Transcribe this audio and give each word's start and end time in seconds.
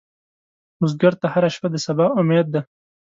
بزګر 0.79 1.13
ته 1.21 1.27
هره 1.33 1.49
شپه 1.55 1.67
د 1.71 1.75
سبا 1.85 2.05
امید 2.19 2.47
ده 2.53 2.61